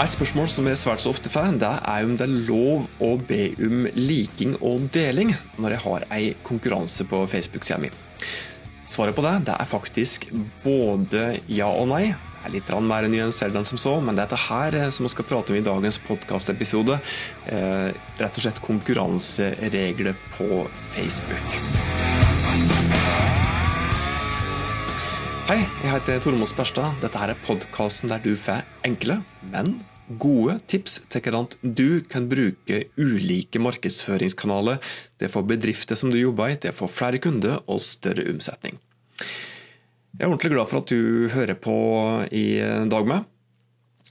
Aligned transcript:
Et 0.00 0.12
spørsmål 0.12 0.48
som 0.50 0.66
er 0.66 0.78
svært 0.78 1.02
så 1.04 1.12
ofte 1.12 1.30
får, 1.30 1.58
det 1.60 1.68
er 1.68 2.06
om 2.06 2.14
det 2.16 2.24
er 2.24 2.46
lov 2.48 2.86
å 3.04 3.12
be 3.28 3.50
om 3.60 3.84
liking 3.98 4.56
og 4.64 4.88
deling 4.94 5.34
når 5.60 5.76
jeg 5.76 5.84
har 5.84 6.06
ei 6.16 6.24
konkurranse 6.46 7.04
på 7.10 7.20
Facebook-sida 7.28 7.78
mi. 7.82 7.92
Svaret 8.88 9.16
på 9.16 9.24
det, 9.24 9.34
det 9.46 9.54
er 9.54 9.68
faktisk 9.68 10.26
både 10.64 11.26
ja 11.46 11.68
og 11.70 11.90
nei. 11.92 12.06
Det 12.42 12.48
er 12.48 12.54
litt 12.56 12.72
mer 12.88 13.06
nyansert 13.06 13.54
enn 13.54 13.68
som 13.68 13.78
så, 13.78 13.92
men 14.02 14.16
det 14.16 14.24
er 14.24 14.32
dette 14.32 14.48
her 14.48 14.78
eh, 14.80 14.88
som 14.90 15.06
vi 15.06 15.12
skal 15.12 15.28
prate 15.28 15.54
om 15.54 15.60
i 15.60 15.62
dagens 15.62 16.00
podkastepisode. 16.08 16.98
Eh, 17.46 17.92
rett 18.18 18.40
og 18.40 18.42
slett 18.42 18.64
konkurranseregler 18.64 20.18
på 20.34 20.64
Facebook. 20.96 21.46
Hei, 25.42 25.64
jeg 25.82 25.90
heter 25.90 26.20
Tormod 26.22 26.46
Sperstad. 26.46 27.00
Dette 27.02 27.18
her 27.18 27.32
er 27.32 27.38
podkasten 27.42 28.12
der 28.12 28.20
du 28.22 28.36
får 28.38 28.60
enkle, 28.86 29.16
men 29.50 29.72
gode 30.22 30.54
tips 30.70 31.00
til 31.10 31.24
hvordan 31.24 31.48
du 31.66 31.98
kan 32.06 32.28
bruke 32.30 32.78
ulike 32.94 33.58
markedsføringskanaler 33.58 34.78
Det 35.18 35.26
er 35.26 35.32
for 35.34 35.42
bedrifter 35.42 35.98
som 35.98 36.14
du 36.14 36.20
jobber 36.20 36.52
i, 36.52 36.60
det 36.62 36.70
er 36.70 36.76
for 36.78 36.86
flere 36.86 37.18
kunder 37.18 37.58
og 37.66 37.82
større 37.82 38.28
omsetning. 38.30 38.78
Jeg 40.14 40.28
er 40.28 40.30
ordentlig 40.30 40.52
glad 40.54 40.70
for 40.70 40.78
at 40.78 40.94
du 40.94 41.28
hører 41.34 41.58
på 41.58 41.76
i 42.30 42.46
dag 42.62 43.10
med. 43.10 43.26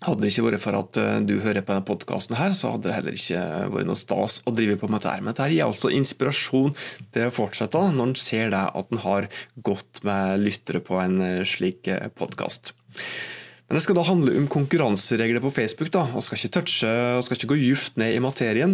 Hadde 0.02 0.24
det 0.24 0.32
ikke 0.32 0.48
vært 0.48 0.64
for 0.64 0.78
at 0.80 0.98
du 1.28 1.36
hører 1.44 1.62
på 1.62 1.76
denne 1.76 1.86
podkasten, 1.86 2.38
så 2.58 2.72
hadde 2.74 2.88
det 2.88 2.96
heller 2.96 3.18
ikke 3.18 3.42
vært 3.76 3.90
noe 3.90 4.00
stas 4.00 4.40
å 4.50 4.54
drive 4.58 4.80
på 4.82 4.90
med 4.90 4.98
dette. 5.04 5.20
Men 5.22 5.30
dette 5.30 5.50
gir 5.54 5.68
altså 5.68 5.92
inspirasjon 5.94 6.74
til 7.14 7.28
å 7.28 7.36
fortsette 7.36 7.84
når 7.94 8.10
en 8.10 8.16
ser 8.18 8.50
det 8.56 8.64
at 8.82 8.96
en 8.96 9.04
har 9.04 9.30
gått 9.62 10.02
med 10.08 10.42
lyttere 10.42 10.82
på 10.82 10.98
en 11.04 11.22
slik 11.46 11.92
podkast. 12.18 12.74
Men 13.72 13.78
det 13.78 13.86
skal 13.86 13.96
da 13.96 14.04
handle 14.04 14.34
om 14.36 14.50
konkurranseregler 14.52 15.40
på 15.46 15.54
Facebook. 15.56 15.94
da, 15.94 16.02
og 16.04 16.26
skal 16.26 16.42
ikke 16.42 16.56
touche, 16.58 16.90
og 17.16 17.24
skal 17.24 17.38
ikke 17.38 17.54
gå 17.54 17.62
djupt 17.62 18.02
ned 18.02 18.18
i 18.18 18.26
materien. 18.26 18.74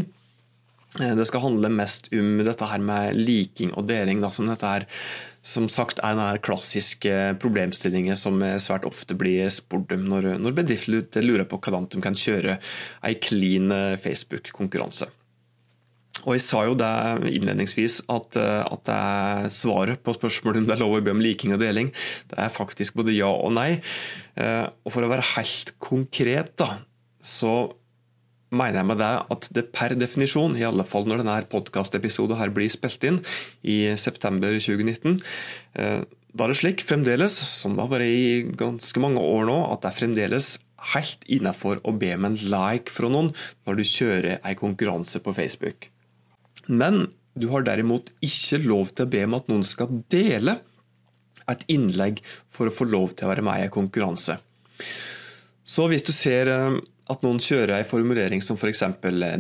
Det 0.98 1.28
skal 1.30 1.44
handle 1.44 1.70
mest 1.70 2.08
om 2.16 2.40
dette 2.42 2.66
her 2.66 2.82
med 2.82 3.20
liking 3.20 3.76
og 3.78 3.86
deling, 3.92 4.24
da, 4.24 4.32
som 4.34 4.48
dette 4.50 4.66
her 4.66 4.88
som 5.48 5.70
sagt 5.72 6.02
er 6.04 6.18
den 6.20 6.42
klassiske 6.44 7.14
problemstillingen 7.42 8.18
som 8.20 8.42
svært 8.60 8.88
ofte 8.90 9.16
blir 9.18 9.48
spurt 9.54 9.94
om 9.96 10.04
når, 10.12 10.34
når 10.44 10.58
bedrifter 10.58 11.24
lurer 11.24 11.48
på 11.48 11.62
hvordan 11.62 11.88
de 11.94 12.04
kan 12.04 12.18
kjøre 12.18 12.58
ei 13.08 13.16
clean 13.24 13.72
Facebook-konkurranse. 14.04 15.08
Og 16.26 16.34
Jeg 16.36 16.44
sa 16.44 16.64
jo 16.66 16.76
det 16.76 16.92
innledningsvis 17.30 18.02
at, 18.12 18.38
at 18.42 18.86
det 18.90 18.96
er 18.98 19.50
svaret 19.54 20.02
på 20.04 20.16
spørsmålet 20.18 20.64
om 20.64 20.70
det 20.70 20.76
er 20.76 20.82
lov 20.82 20.98
å 20.98 21.02
be 21.06 21.14
om 21.14 21.22
liking 21.24 21.54
og 21.56 21.62
deling, 21.62 21.92
det 22.32 22.40
er 22.42 22.54
faktisk 22.54 22.98
både 22.98 23.16
ja 23.16 23.30
og 23.30 23.54
nei. 23.56 23.78
Og 24.36 24.92
For 24.92 25.06
å 25.06 25.12
være 25.12 25.30
helt 25.36 25.76
konkret, 25.84 26.56
da, 26.60 26.82
så 27.24 27.54
mener 28.50 28.80
jeg 28.80 28.90
med 28.90 29.02
det 29.02 29.14
at 29.34 29.50
det 29.56 29.66
per 29.76 29.96
definisjon, 29.98 30.56
i 30.58 30.66
alle 30.68 30.86
fall 30.88 31.08
når 31.08 31.24
denne 31.24 31.40
podkastepisoden 31.52 32.54
blir 32.56 32.72
spilt 32.72 33.04
inn 33.08 33.20
i 33.68 33.80
september 34.00 34.56
2019, 34.56 35.18
da 36.38 36.46
er 36.46 36.54
det 36.54 36.60
slik 36.60 36.84
fremdeles, 36.86 37.34
som 37.34 37.76
det 37.76 37.84
har 37.84 37.92
vært 37.92 38.08
i 38.14 38.56
ganske 38.60 39.02
mange 39.04 39.24
år 39.24 39.48
nå, 39.50 39.58
at 39.72 39.84
det 39.84 39.92
er 39.92 40.00
fremdeles 40.00 40.50
helt 40.94 41.24
innafor 41.26 41.82
å 41.88 41.94
be 41.98 42.12
om 42.16 42.28
en 42.30 42.38
like 42.52 42.94
fra 42.94 43.10
noen 43.12 43.32
når 43.66 43.80
du 43.80 43.86
kjører 43.90 44.38
en 44.38 44.60
konkurranse 44.60 45.22
på 45.24 45.34
Facebook. 45.36 45.90
Men 46.68 47.08
du 47.38 47.50
har 47.54 47.66
derimot 47.66 48.12
ikke 48.24 48.62
lov 48.64 48.94
til 48.94 49.08
å 49.08 49.12
be 49.12 49.24
om 49.26 49.38
at 49.38 49.50
noen 49.52 49.66
skal 49.68 50.02
dele 50.14 50.60
et 51.48 51.64
innlegg 51.72 52.22
for 52.54 52.68
å 52.68 52.76
få 52.76 52.88
lov 52.90 53.16
til 53.16 53.28
å 53.28 53.32
være 53.32 53.46
med 53.46 53.62
i 53.62 53.68
en 53.68 53.74
konkurranse. 53.74 54.38
Så 55.68 55.88
hvis 55.92 56.06
du 56.08 56.14
ser 56.16 56.52
at 57.12 57.24
noen 57.26 57.40
kjører 57.44 57.78
en 57.80 57.88
formulering 57.88 58.42
som 58.44 58.58
f.eks. 58.60 58.84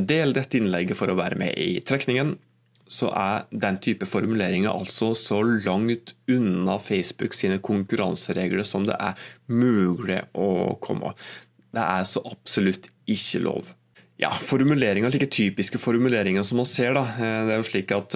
'del 0.08 0.36
dette 0.36 0.60
innlegget 0.60 0.98
for 1.00 1.12
å 1.12 1.18
være 1.20 1.40
med 1.40 1.58
i 1.60 1.80
trekningen', 1.86 2.36
så 2.88 3.10
er 3.12 3.48
den 3.52 3.78
type 3.84 4.08
formuleringer 4.08 4.72
altså 4.72 5.12
så 5.18 5.42
langt 5.44 6.14
unna 6.32 6.78
Facebook 6.80 7.36
sine 7.36 7.60
konkurranseregler 7.60 8.64
som 8.64 8.88
det 8.88 8.96
er 8.96 9.18
mulig 9.52 10.22
å 10.32 10.78
komme. 10.80 11.12
Det 11.76 11.84
er 11.84 12.06
så 12.08 12.24
absolutt 12.30 12.88
ikke 13.08 13.44
lov. 13.44 13.74
Ja, 14.18 14.32
formuleringer, 14.32 15.12
like 15.14 15.28
typiske 15.30 15.78
formuleringer 15.78 16.46
som 16.48 16.58
man 16.58 16.66
ser. 16.66 16.96
da. 16.96 17.04
Det 17.20 17.54
er 17.54 17.60
jo 17.60 17.68
slik 17.68 17.92
at 17.94 18.16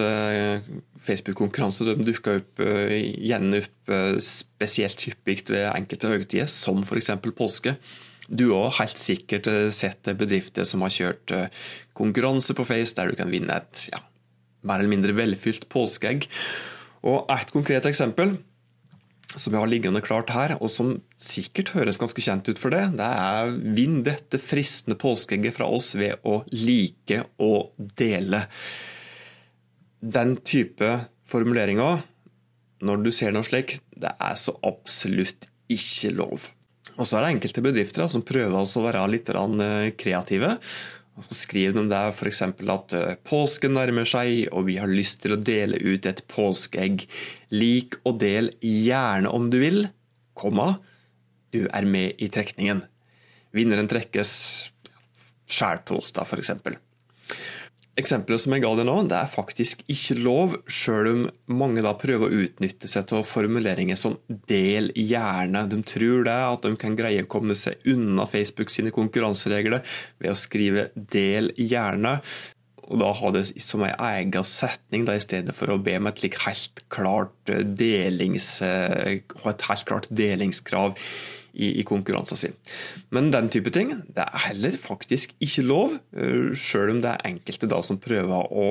Facebook-konkurranser 1.04 1.92
dukker 2.00 2.40
opp, 2.40 2.64
gjerne 2.64 3.60
opp 3.62 3.92
spesielt 4.24 5.04
hyppig 5.06 5.44
ved 5.52 5.68
enkelte 5.68 6.10
høytider, 6.10 6.50
som 6.50 6.82
f.eks. 6.82 7.12
påske. 7.38 7.76
Du 8.28 8.52
har 8.52 8.76
helt 8.78 9.00
sikkert 9.00 9.48
sett 9.74 10.06
bedrifter 10.18 10.66
som 10.68 10.84
har 10.84 10.94
kjørt 10.94 11.32
konkurranse 11.98 12.54
på 12.54 12.66
Face, 12.68 12.94
der 12.96 13.10
du 13.10 13.18
kan 13.18 13.32
vinne 13.32 13.56
et 13.58 13.88
ja, 13.90 13.98
mer 14.62 14.78
eller 14.78 14.92
mindre 14.92 15.16
velfylt 15.16 15.66
påskeegg. 15.72 16.28
Og 17.02 17.26
Et 17.34 17.50
konkret 17.50 17.88
eksempel 17.90 18.36
som 19.32 19.54
jeg 19.54 19.62
har 19.62 19.70
liggende 19.70 20.02
klart 20.04 20.30
her, 20.34 20.56
og 20.60 20.70
som 20.72 20.94
sikkert 21.20 21.72
høres 21.76 21.98
ganske 22.00 22.20
kjent 22.24 22.48
ut 22.50 22.60
for 22.60 22.74
det, 22.74 22.82
det 22.98 23.06
er 23.06 23.52
'vinn 23.52 24.02
dette 24.04 24.38
fristende 24.38 24.98
påskeegget 24.98 25.56
fra 25.56 25.68
oss 25.72 25.94
ved 25.96 26.20
å 26.24 26.42
like 26.52 27.24
og 27.40 27.72
dele'. 27.78 28.46
Den 30.02 30.36
type 30.36 31.08
formuleringer, 31.24 32.02
når 32.82 33.04
du 33.04 33.10
ser 33.10 33.32
noe 33.32 33.46
slik, 33.46 33.78
det 33.96 34.12
er 34.20 34.34
så 34.34 34.52
absolutt 34.62 35.48
ikke 35.70 36.12
lov. 36.12 36.50
Og 36.98 37.06
så 37.08 37.18
er 37.18 37.24
det 37.24 37.36
enkelte 37.36 37.64
bedrifter 37.64 38.10
som 38.10 38.24
prøver 38.26 38.58
å 38.58 38.84
være 38.84 39.06
litt 39.10 39.30
kreative. 40.00 40.56
Og 41.12 41.26
så 41.26 41.36
skriver 41.36 41.76
de 41.76 41.88
der 41.90 42.12
f.eks. 42.12 42.42
at 42.42 42.94
påsken 43.28 43.74
nærmer 43.76 44.08
seg, 44.08 44.46
og 44.52 44.66
vi 44.70 44.78
har 44.80 44.88
lyst 44.88 45.20
til 45.24 45.34
å 45.36 45.40
dele 45.40 45.80
ut 45.80 46.08
et 46.08 46.22
påskeegg. 46.32 47.04
Lik 47.52 47.98
og 48.08 48.20
del 48.22 48.52
gjerne 48.64 49.32
om 49.32 49.50
du 49.52 49.58
vil, 49.60 49.84
komma, 50.32 50.78
du 51.52 51.66
er 51.68 51.84
med 51.84 52.16
i 52.16 52.30
trekningen. 52.32 52.80
Vinneren 53.52 53.90
trekkes 53.92 54.32
skjærtorsdag, 55.52 56.24
f.eks. 56.24 56.54
Eksempelet 58.00 58.40
som 58.40 58.54
jeg 58.56 58.62
ga 58.64 58.70
deg 58.78 58.86
nå, 58.88 58.94
det 59.04 59.16
er 59.18 59.28
faktisk 59.28 59.82
ikke 59.92 60.14
lov, 60.24 60.54
sjøl 60.64 61.08
om 61.10 61.24
mange 61.52 61.82
da 61.84 61.92
prøver 62.00 62.30
å 62.30 62.38
utnytte 62.46 62.88
seg 62.88 63.12
av 63.12 63.26
formuleringer 63.28 63.98
som 64.00 64.16
'del 64.48 64.88
gjerne'. 64.96 65.66
De 65.68 65.82
tror 65.84 66.24
det 66.24 66.38
at 66.46 66.64
de 66.64 66.72
kan 66.80 66.96
greie 66.96 67.26
å 67.26 67.28
komme 67.28 67.52
seg 67.52 67.84
unna 67.84 68.24
Facebook 68.24 68.72
sine 68.72 68.94
konkurranseregler 68.96 69.84
ved 70.18 70.32
å 70.32 70.38
skrive 70.38 70.88
'del 70.96 71.52
gjerne'. 71.52 72.22
Og 72.92 73.00
da 73.00 73.10
ha 73.16 73.30
det 73.32 73.46
som 73.64 73.84
en 73.86 73.94
egen 73.96 74.46
setning 74.46 75.06
da, 75.08 75.16
i 75.16 75.24
stedet 75.24 75.54
for 75.56 75.72
å 75.72 75.80
be 75.80 75.96
om 75.96 76.10
et 76.10 76.24
helt 76.44 76.82
klart, 76.92 77.32
delings, 77.48 78.58
et 78.62 79.32
helt 79.40 79.86
klart 79.88 80.10
delingskrav 80.12 80.98
i, 81.52 81.80
i 81.80 81.84
konkurransen 81.88 82.38
sin. 82.40 82.54
Men 83.12 83.30
den 83.32 83.48
type 83.52 83.72
ting 83.74 83.94
det 84.12 84.24
er 84.24 84.44
heller 84.46 84.76
faktisk 84.80 85.34
ikke 85.44 85.64
lov, 85.66 85.96
sjøl 86.12 86.94
om 86.94 87.02
det 87.04 87.14
er 87.14 87.26
enkelte 87.32 87.70
da 87.70 87.80
som 87.84 88.00
prøver 88.02 88.52
å 88.52 88.68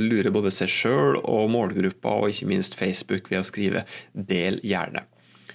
lure 0.00 0.32
både 0.34 0.52
seg 0.54 0.72
sjøl 0.72 1.20
og 1.22 1.52
målgruppa, 1.52 2.18
og 2.18 2.32
ikke 2.32 2.50
minst 2.50 2.78
Facebook, 2.78 3.30
ved 3.32 3.42
å 3.42 3.48
skrive 3.48 3.84
'del 4.12 4.60
gjerne'. 4.64 5.06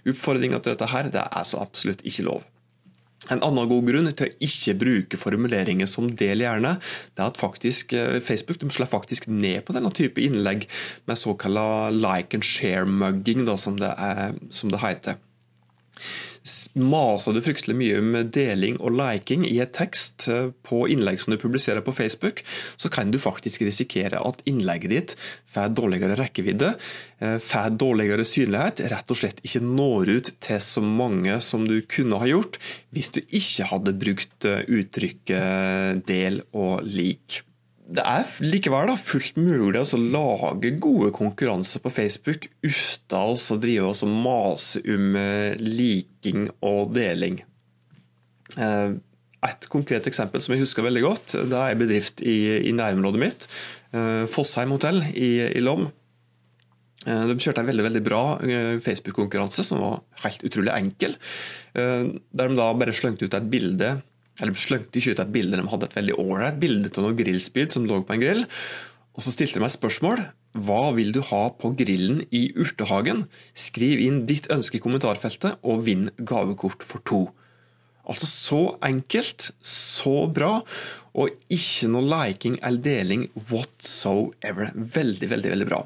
Oppfordringa 0.03 0.59
til 0.59 0.73
dette 0.73 0.89
her, 0.91 1.09
det 1.09 1.21
er 1.23 1.45
så 1.47 1.61
absolutt 1.63 2.03
ikke 2.03 2.27
lov. 2.27 2.41
En 3.31 3.39
annen 3.39 3.69
god 3.69 3.85
grunn 3.87 4.09
til 4.11 4.27
å 4.27 4.33
ikke 4.43 4.73
bruke 4.81 5.19
formuleringer 5.19 5.87
som 5.87 6.09
'del 6.11 6.43
gjerne', 6.43 6.75
det 7.15 7.23
er 7.23 7.29
at 7.29 7.39
faktisk, 7.39 7.93
Facebook 8.19 8.59
de 8.59 8.69
slår 8.69 8.91
faktisk 8.91 9.27
ned 9.27 9.63
på 9.63 9.73
denne 9.73 9.91
type 9.95 10.19
innlegg 10.19 10.67
med 11.07 11.17
såkalla 11.17 11.89
like 11.89 12.35
and 12.35 12.43
share-mugging, 12.43 13.45
som, 13.57 13.79
som 14.49 14.69
det 14.69 14.79
heter 14.79 15.15
maser 16.75 17.35
du 17.35 17.41
fryktelig 17.43 17.75
mye 17.79 17.99
om 18.01 18.17
deling 18.33 18.79
og 18.83 18.95
liking 18.97 19.45
i 19.47 19.59
et 19.63 19.73
tekst 19.75 20.27
på 20.67 20.81
innlegg 20.91 21.21
som 21.23 21.33
du 21.33 21.39
publiserer 21.39 21.83
på 21.85 21.95
Facebook, 21.95 22.43
så 22.75 22.91
kan 22.91 23.13
du 23.13 23.19
faktisk 23.21 23.63
risikere 23.63 24.19
at 24.19 24.43
innlegget 24.49 24.93
ditt 24.93 25.15
får 25.53 25.71
dårligere 25.77 26.17
rekkevidde, 26.19 26.73
får 27.43 27.77
dårligere 27.79 28.25
synlighet, 28.27 28.83
rett 28.91 29.13
og 29.13 29.21
slett 29.21 29.39
ikke 29.45 29.63
når 29.63 30.13
ut 30.17 30.33
til 30.43 30.61
så 30.63 30.83
mange 30.83 31.39
som 31.45 31.67
du 31.69 31.79
kunne 31.87 32.19
ha 32.19 32.29
gjort 32.29 32.59
hvis 32.93 33.13
du 33.15 33.23
ikke 33.23 33.69
hadde 33.71 33.97
brukt 34.03 34.49
uttrykket 34.49 36.03
del 36.09 36.43
og 36.51 36.83
lik 36.83 37.43
det 37.83 38.03
er 38.07 38.27
likevel 38.45 38.87
da, 38.87 38.95
fullt 38.95 39.35
mulig 39.41 39.81
å 39.81 39.99
lage 39.99 40.71
gode 40.81 41.11
konkurranser 41.15 41.83
på 41.83 41.91
Facebook 41.91 42.47
uten 42.63 43.33
å 43.33 43.57
drive 43.59 43.89
og 43.91 44.13
mase 44.23 44.79
om 44.87 45.17
liking 45.59 46.47
og 46.63 46.93
deling. 46.95 47.41
Et 49.43 49.67
konkret 49.67 50.07
eksempel 50.07 50.43
som 50.43 50.55
jeg 50.55 50.63
husker 50.63 50.85
veldig 50.85 51.03
godt, 51.03 51.35
det 51.51 51.59
er 51.59 51.73
en 51.73 51.81
bedrift 51.81 52.23
i, 52.23 52.37
i 52.69 52.71
nærområdet 52.75 53.23
mitt. 53.25 53.49
Fossheim 54.31 54.71
hotell 54.77 55.03
i, 55.11 55.33
i 55.51 55.63
Lom. 55.63 55.89
De 57.03 57.35
kjørte 57.35 57.65
en 57.65 57.67
veldig 57.67 57.83
veldig 57.89 58.03
bra 58.05 58.23
Facebook-konkurranse 58.85 59.67
som 59.67 59.83
var 59.83 59.99
helt 60.23 60.47
utrolig 60.47 60.71
enkel. 60.71 61.19
Der 61.75 62.23
de 62.31 62.55
da 62.55 62.71
bare 62.79 62.95
slengte 62.95 63.27
ut 63.27 63.35
et 63.35 63.51
bilde 63.51 63.97
eller 64.41 64.57
slengte 64.57 64.99
ikke 64.99 65.13
ut 65.13 65.21
et 65.21 65.33
bilde. 65.33 65.59
De 65.59 65.69
hadde 65.69 65.89
et 65.89 65.99
veldig 65.99 66.17
ålreit 66.21 66.57
bilde 66.61 66.89
av 66.93 67.05
noe 67.05 67.17
grillspyd 67.17 67.75
som 67.75 67.85
lå 67.89 68.01
på 68.01 68.15
en 68.15 68.23
grill. 68.23 68.43
Og 69.13 69.21
så 69.25 69.33
stilte 69.33 69.59
de 69.59 69.65
meg 69.65 69.73
spørsmål. 69.75 70.23
Hva 70.53 70.81
vil 70.97 71.13
du 71.13 71.21
ha 71.25 71.43
på 71.57 71.73
grillen 71.77 72.23
i 72.33 72.47
urtehagen? 72.57 73.27
Skriv 73.57 74.01
inn 74.01 74.23
ditt 74.29 74.49
ønske 74.53 74.79
i 74.79 74.83
kommentarfeltet, 74.83 75.59
og 75.61 75.85
vinn 75.85 76.09
gavekort 76.17 76.85
for 76.85 77.05
to. 77.05 77.23
Altså 78.09 78.27
så 78.27 78.61
enkelt, 78.83 79.51
så 79.63 80.25
bra, 80.27 80.57
og 81.13 81.29
ikke 81.53 81.87
noe 81.93 82.03
liking 82.09 82.57
eller 82.65 82.81
deling 82.83 83.23
whatsoever. 83.51 84.73
Veldig, 84.73 85.29
veldig 85.29 85.51
veldig 85.53 85.67
bra. 85.69 85.79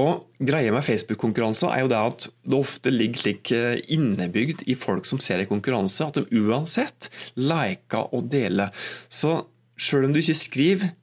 Og 0.00 0.24
Greia 0.40 0.72
med 0.74 0.86
Facebook-konkurranser 0.86 1.70
er 1.70 1.84
jo 1.84 1.92
det 1.92 2.00
at 2.00 2.28
det 2.48 2.58
ofte 2.58 2.94
ligger 2.94 3.26
slik 3.26 3.52
eh, 3.54 3.76
innebygd 3.92 4.64
i 4.72 4.76
folk 4.78 5.06
som 5.06 5.20
ser 5.22 5.42
en 5.42 5.50
konkurranse, 5.52 6.08
at 6.08 6.18
de 6.18 6.42
uansett 6.42 7.10
liker 7.38 8.08
og 8.16 8.30
deler. 8.32 8.72
Så 9.12 9.44
sjøl 9.76 10.08
om 10.08 10.16
du 10.16 10.22
ikke 10.22 10.40
skriver 10.40 10.94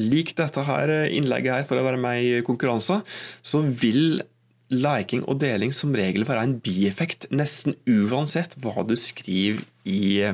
lik 0.00 0.32
dette 0.38 0.64
her 0.64 0.92
innlegget 1.10 1.60
her 1.60 1.68
for 1.68 1.78
å 1.78 1.84
være 1.84 2.00
med 2.00 2.24
i 2.24 2.42
konkurranser, 2.46 3.02
så 3.42 3.60
vil 3.60 4.22
liking 4.70 5.24
og 5.26 5.40
deling 5.42 5.74
som 5.74 5.94
regel 5.96 6.26
være 6.28 6.46
en 6.46 6.56
bieffekt, 6.62 7.28
nesten 7.34 7.76
uansett 7.90 8.56
hva 8.62 8.84
du 8.86 8.96
skriver 8.98 9.62
i, 9.84 10.26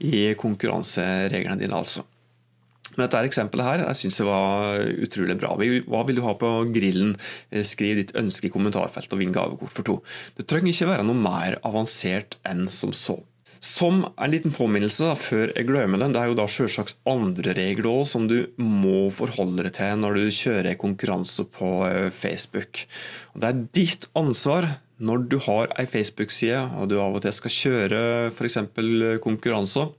i 0.00 0.20
konkurransereglene 0.40 1.60
dine. 1.60 1.76
altså. 1.76 2.06
Men 2.96 3.04
dette 3.04 3.20
eksempelet 3.28 3.66
her 3.66 3.84
jeg 3.84 4.00
synes 4.00 4.18
det 4.22 4.26
var 4.28 4.82
utrolig 5.04 5.36
bra. 5.36 5.52
Hva 5.60 6.02
vil 6.08 6.18
du 6.18 6.24
ha 6.24 6.32
på 6.40 6.52
grillen? 6.72 7.14
Skriv 7.68 8.00
ditt 8.00 8.14
ønske 8.16 8.48
i 8.48 8.52
kommentarfeltet 8.54 9.12
og 9.12 9.20
vinn 9.20 9.36
gavekort 9.36 9.74
for 9.74 9.86
to. 9.86 9.98
Det 10.38 10.48
trenger 10.48 10.72
ikke 10.72 10.92
være 10.94 11.04
noe 11.06 11.20
mer 11.20 11.58
avansert 11.66 12.38
enn 12.48 12.66
som 12.72 12.96
så. 12.96 13.18
Som 13.62 14.04
en 14.04 14.32
liten 14.32 14.54
påminnelse 14.54 15.10
da, 15.10 15.16
før 15.18 15.52
jeg 15.52 15.68
glemmer 15.68 16.00
den, 16.02 16.14
det 16.14 16.22
er 16.22 16.30
jo 16.30 16.38
da 16.38 16.46
selvsagt 16.50 16.98
andre 17.08 17.54
regler 17.56 17.88
òg 17.90 18.06
som 18.10 18.26
du 18.30 18.38
må 18.60 19.08
forholde 19.14 19.66
deg 19.66 19.76
til 19.78 20.00
når 20.02 20.18
du 20.18 20.24
kjører 20.38 20.80
konkurranse 20.80 21.46
på 21.56 21.70
eh, 21.88 22.08
Facebook. 22.14 22.84
Og 23.34 23.42
det 23.42 23.52
er 23.52 23.62
ditt 23.78 24.08
ansvar 24.18 24.68
når 24.96 25.26
du 25.30 25.38
har 25.44 25.72
ei 25.76 25.86
Facebook-side 25.88 26.62
og 26.80 26.90
du 26.90 26.98
av 27.00 27.16
og 27.16 27.24
til 27.24 27.34
skal 27.36 27.56
kjøre 27.56 28.02
f.eks. 28.32 28.60
konkurranser. 29.24 29.92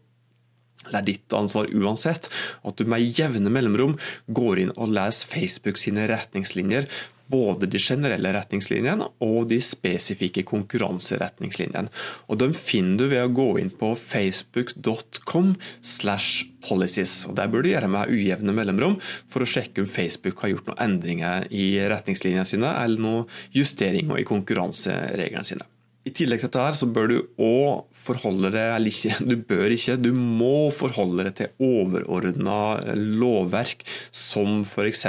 Det 0.88 0.96
er 0.96 1.08
ditt 1.08 1.36
ansvar 1.36 1.68
uansett 1.76 2.30
at 2.64 2.80
du 2.80 2.88
med 2.88 3.04
jevne 3.18 3.52
mellomrom 3.52 3.98
går 4.32 4.64
inn 4.64 4.74
og 4.78 4.94
leser 4.96 5.30
Facebook 5.30 5.80
sine 5.82 6.08
retningslinjer 6.10 6.88
både 7.32 7.70
de 7.72 7.80
generelle 7.82 8.32
retningslinjene 8.36 9.08
og 9.24 9.48
de 9.52 9.60
spesifikke 9.64 10.46
konkurranseretningslinjene. 10.48 11.92
Og 12.28 12.42
De 12.42 12.52
finner 12.56 12.98
du 12.98 13.08
ved 13.12 13.24
å 13.24 13.34
gå 13.34 13.48
inn 13.62 13.72
på 13.74 13.94
facebook.com 14.00 15.56
slash 15.82 16.48
policies. 16.68 17.26
Og 17.30 17.38
Der 17.38 17.52
bør 17.52 17.64
du 17.64 17.72
gjøre 17.72 17.92
med 17.92 18.14
ujevne 18.14 18.56
mellomrom 18.56 19.00
for 19.04 19.44
å 19.44 19.50
sjekke 19.50 19.84
om 19.84 19.92
Facebook 19.92 20.44
har 20.44 20.56
gjort 20.56 20.72
noen 20.72 20.84
endringer 20.90 21.48
i 21.52 21.70
retningslinjene 21.88 22.48
sine 22.48 22.76
eller 22.84 23.04
noen 23.04 23.42
justeringer 23.56 24.22
i 24.22 24.28
konkurransereglene 24.28 25.48
sine. 25.48 25.68
I 26.08 26.12
tillegg 26.16 26.40
til 26.40 26.48
dette 26.48 26.64
her, 26.64 26.76
så 26.78 26.88
bør 26.94 27.10
du 27.12 27.16
òg 27.44 27.88
forholde 27.98 28.52
deg 28.54 28.74
eller 28.78 28.92
ikke, 28.94 29.18
du 29.28 29.36
bør 29.50 29.74
ikke, 29.76 29.98
du 30.00 30.12
må 30.16 30.70
forholde 30.76 31.26
deg 31.28 31.36
til 31.40 31.66
overordna 31.68 32.60
lovverk 32.96 33.84
som 34.16 34.62
f.eks. 34.64 35.04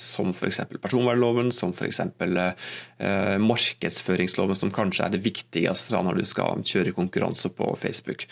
som 0.00 0.30
f.eks. 0.32 0.60
personvernloven, 0.78 1.52
som 1.52 1.74
f.eks. 1.76 2.00
Eh, 2.00 3.34
markedsføringsloven, 3.44 4.58
som 4.58 4.72
kanskje 4.74 5.08
er 5.08 5.16
det 5.16 5.24
viktigste 5.26 6.00
når 6.00 6.22
du 6.22 6.24
skal 6.28 6.64
kjøre 6.64 6.96
konkurranse 6.96 7.52
på 7.52 7.68
Facebook. 7.80 8.24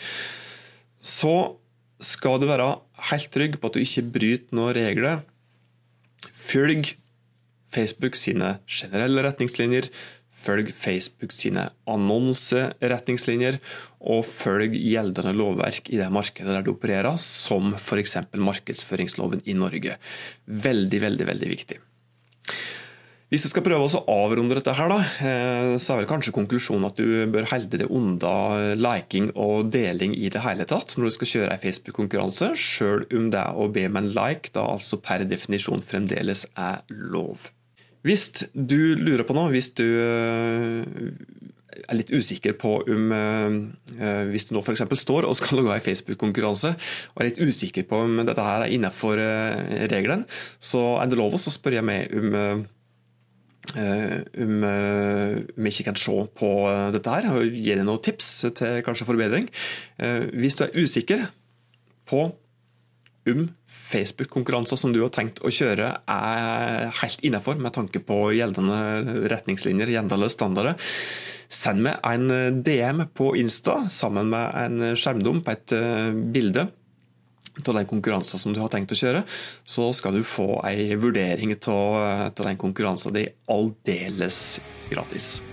Så 1.03 1.35
skal 2.03 2.41
du 2.41 2.49
være 2.49 2.71
helt 3.11 3.31
trygg 3.33 3.59
på 3.59 3.69
at 3.69 3.77
du 3.77 3.83
ikke 3.83 4.07
bryter 4.17 4.57
noen 4.57 4.75
regler. 4.79 5.23
Følg 6.33 6.95
Facebook 7.73 8.17
sine 8.19 8.57
generelle 8.69 9.23
retningslinjer. 9.25 9.89
Følg 10.43 10.73
Facebook 10.75 11.31
sine 11.35 11.69
annonseretningslinjer, 11.89 13.59
og 14.03 14.25
følg 14.27 14.75
gjeldende 14.75 15.33
lovverk 15.37 15.87
i 15.93 16.01
det 16.01 16.11
markedet 16.11 16.51
der 16.51 16.65
du 16.65 16.73
opererer, 16.75 17.15
som 17.21 17.71
f.eks. 17.77 18.19
markedsføringsloven 18.35 19.45
i 19.47 19.55
Norge. 19.57 19.97
Veldig, 20.45 21.03
veldig, 21.07 21.27
veldig 21.31 21.51
viktig. 21.55 21.81
Hvis 23.33 23.47
du 23.47 23.49
skal 23.49 23.63
prøve 23.65 23.87
å 23.87 24.01
avrunde 24.13 24.53
dette, 24.53 24.75
her, 24.77 24.91
eh, 24.93 25.71
så 25.81 25.95
er 25.95 26.03
vel 26.03 26.09
kanskje 26.11 26.35
konklusjonen 26.35 26.85
at 26.85 26.99
du 26.99 27.25
bør 27.33 27.47
holde 27.49 27.79
deg 27.81 27.89
unna 27.89 28.75
liking 28.77 29.31
og 29.33 29.71
deling 29.73 30.13
i 30.13 30.29
det 30.29 30.43
hele 30.43 30.67
tatt 30.69 30.93
når 30.99 31.09
du 31.09 31.15
skal 31.15 31.31
kjøre 31.31 31.55
en 31.55 31.63
Facebook-konkurranse, 31.63 32.51
sjøl 32.53 33.07
om 33.09 33.31
det 33.33 33.47
å 33.57 33.65
be 33.73 33.87
om 33.89 33.97
en 33.97 34.11
like 34.13 34.53
da 34.53 34.67
altså 34.75 35.01
per 35.01 35.25
definisjon 35.25 35.81
fremdeles 35.81 36.45
er 36.53 36.85
lov. 36.93 37.49
Hvis 38.03 38.27
du 38.53 38.95
lurer 38.99 39.23
på 39.27 39.35
noe, 39.35 39.51
hvis 39.53 39.71
du 39.77 39.85
eh, 39.85 40.83
er 41.87 41.97
litt 41.97 42.11
usikker 42.13 42.55
på 42.59 42.75
om 42.83 43.13
uh, 43.15 44.27
Hvis 44.29 44.45
du 44.49 44.53
nå 44.53 44.61
f.eks. 44.61 44.83
står 44.99 45.25
og 45.27 45.35
skal 45.39 45.57
logge 45.59 45.77
en 45.79 45.85
Facebook-konkurranse 45.85 46.73
og 46.75 47.23
er 47.23 47.31
litt 47.31 47.41
usikker 47.41 47.87
på 47.89 48.03
om 48.05 48.21
dette 48.21 48.45
her 48.45 48.65
er 48.65 48.75
innenfor 48.75 49.19
reglene, 49.91 50.27
så 50.59 50.83
er 51.01 51.09
det 51.09 51.19
lov 51.19 51.35
å 51.35 51.41
spørre 51.41 51.83
meg 51.85 52.13
om 52.19 52.67
om 53.63 54.63
vi 54.67 55.71
ikke 55.71 55.85
kan 55.87 55.95
se 55.95 56.13
på 56.35 56.49
dette 56.91 57.13
her 57.13 57.29
og 57.31 57.47
gi 57.47 57.69
deg 57.71 57.85
noen 57.87 58.01
tips 58.03 58.31
til 58.59 58.81
kanskje 58.83 59.07
forbedring. 59.07 59.47
Hvis 60.35 60.59
du 60.59 60.65
er 60.65 60.75
usikker 60.75 61.23
på 62.11 62.25
om 63.29 63.47
Facebook-konkurranser 63.67 64.79
som 64.79 64.93
du 64.93 65.01
har 65.03 65.11
tenkt 65.13 65.41
å 65.43 65.51
kjøre 65.53 65.89
er 66.09 66.91
helt 66.99 67.23
innenfor 67.23 67.59
med 67.61 67.75
tanke 67.75 68.01
på 68.03 68.33
gjeldende 68.35 69.25
retningslinjer, 69.31 69.93
gjeldende 69.95 70.29
standarder, 70.31 70.77
send 71.53 71.85
meg 71.85 71.99
en 72.07 72.63
DM 72.65 73.05
på 73.15 73.33
Insta 73.39 73.83
sammen 73.91 74.31
med 74.33 74.47
en 74.59 74.95
skjermdom 74.99 75.43
på 75.45 75.53
et 75.53 75.75
eh, 75.77 76.09
bilde 76.35 76.67
av 77.67 77.75
den 77.77 77.85
konkurransen 77.85 78.41
som 78.41 78.53
du 78.53 78.59
har 78.63 78.71
tenkt 78.73 78.95
å 78.95 78.97
kjøre, 78.97 79.23
så 79.63 79.91
skal 79.93 80.17
du 80.17 80.23
få 80.25 80.57
en 80.65 80.99
vurdering 80.99 81.53
av 81.69 82.33
den 82.41 82.57
konkurransen. 82.57 83.13
Din 83.13 83.29
aldeles 83.45 84.61
gratis. 84.89 85.43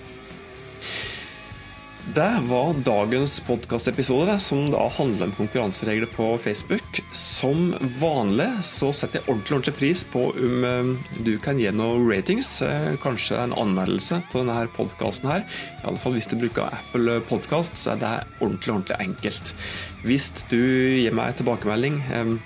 Det 2.07 2.39
var 2.49 2.75
dagens 2.75 3.41
podkastepisode, 3.41 4.41
som 4.41 4.71
da 4.73 4.87
handler 4.97 5.27
om 5.27 5.33
konkurranseregler 5.37 6.07
på 6.07 6.39
Facebook. 6.39 7.01
Som 7.13 7.75
vanlig 8.01 8.49
så 8.65 8.89
setter 8.93 9.21
jeg 9.21 9.29
ordentlig, 9.29 9.55
ordentlig 9.55 9.75
pris 9.77 10.05
på 10.09 10.23
om 10.33 10.65
eh, 10.65 10.89
du 11.21 11.35
kan 11.45 11.61
gi 11.61 11.69
noen 11.77 12.09
ratings. 12.09 12.55
Eh, 12.65 12.97
kanskje 13.05 13.37
en 13.43 13.53
anmeldelse 13.53 14.23
til 14.33 14.43
denne 14.43 14.65
podkasten 14.75 15.29
her. 15.29 15.45
I 15.77 15.87
alle 15.93 16.01
fall 16.01 16.17
hvis 16.17 16.31
du 16.33 16.39
bruker 16.41 16.73
Apple 16.73 17.21
Podkast, 17.29 17.77
så 17.77 17.95
er 17.95 18.03
det 18.03 18.17
ordentlig, 18.41 18.75
ordentlig 18.75 19.01
enkelt. 19.05 19.55
Hvis 20.03 20.33
du 20.49 20.59
gir 20.59 21.15
meg 21.15 21.37
tilbakemelding, 21.39 22.03
eh, 22.11 22.37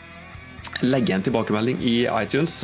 legger 0.82 1.20
en 1.20 1.28
tilbakemelding 1.30 1.80
i 1.80 2.00
iTunes, 2.10 2.58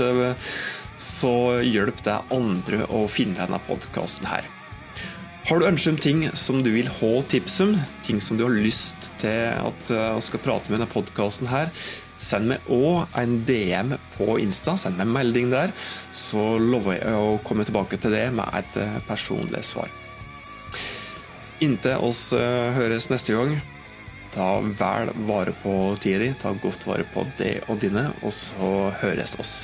så 1.00 1.34
hjelp 1.64 2.02
det 2.04 2.22
andre 2.34 2.86
å 2.90 3.06
finne 3.08 3.38
denne 3.38 3.62
podkasten 3.70 4.26
her. 4.28 4.56
Har 5.48 5.58
du 5.58 5.66
ønske 5.66 5.90
om 5.94 5.98
ting 5.98 6.20
som 6.36 6.60
du 6.62 6.68
vil 6.74 6.88
ha 7.00 7.10
tips 7.30 7.60
om, 7.64 7.72
ting 8.04 8.20
som 8.22 8.36
du 8.36 8.44
har 8.44 8.52
lyst 8.52 9.10
til 9.22 9.56
at 9.56 9.92
eh, 9.94 10.20
skal 10.22 10.42
prate 10.44 10.68
med 10.68 10.76
i 10.76 10.80
denne 10.80 10.92
podkasten 10.92 11.48
her, 11.50 11.72
send 12.20 12.50
meg 12.50 12.68
òg 12.68 13.08
en 13.18 13.38
DM 13.48 13.94
på 14.18 14.36
Insta. 14.42 14.76
Send 14.78 15.00
meg 15.00 15.08
en 15.08 15.16
melding 15.16 15.50
der, 15.52 15.72
så 16.12 16.58
lover 16.60 16.98
jeg 16.98 17.16
å 17.16 17.40
komme 17.46 17.64
tilbake 17.66 17.98
til 18.00 18.14
det 18.14 18.26
med 18.36 18.52
et 18.60 18.80
eh, 18.84 19.00
personlig 19.08 19.64
svar. 19.66 19.90
Inntil 21.64 22.04
oss 22.04 22.30
eh, 22.36 22.70
høres 22.76 23.08
neste 23.12 23.36
gang, 23.36 23.56
ta 24.36 24.52
vel 24.60 25.10
vare 25.26 25.56
på 25.64 25.76
tida 26.04 26.20
di, 26.22 26.32
ta 26.40 26.52
godt 26.62 26.84
vare 26.88 27.08
på 27.16 27.24
det 27.40 27.62
og 27.68 27.80
dine, 27.82 28.10
og 28.20 28.36
så 28.36 28.90
høres 29.00 29.38
oss. 29.40 29.54